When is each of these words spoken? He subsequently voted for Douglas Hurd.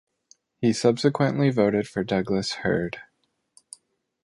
He 0.57 0.73
subsequently 0.73 1.51
voted 1.51 1.87
for 1.87 2.03
Douglas 2.03 2.53
Hurd. 2.65 3.01